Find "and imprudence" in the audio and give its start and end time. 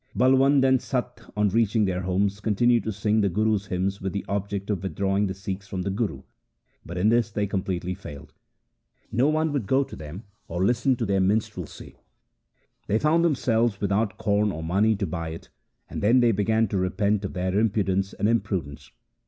18.13-18.89